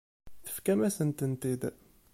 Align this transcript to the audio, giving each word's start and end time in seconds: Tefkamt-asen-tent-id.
Tefkamt-asen-tent-id. 0.45 1.63